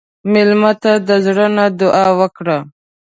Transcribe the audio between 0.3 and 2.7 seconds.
مېلمه ته د زړه نه دعا وکړه.